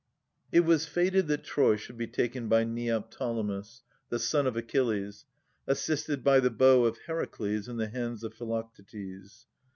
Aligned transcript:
It 0.51 0.61
was 0.61 0.87
fated 0.87 1.27
that 1.27 1.43
Troy 1.43 1.75
should 1.75 1.95
be 1.95 2.07
taken 2.07 2.47
by 2.49 2.63
Neoptolemus, 2.63 3.83
the 4.09 4.17
son 4.17 4.47
of 4.47 4.57
Achilles, 4.57 5.25
assisted 5.67 6.23
by 6.23 6.39
the 6.39 6.49
bow 6.49 6.85
of 6.85 6.97
Heracles 7.05 7.69
in 7.69 7.77
the 7.77 7.89
hands 7.89 8.23
of 8.23 8.33
Philoctetes. 8.33 9.45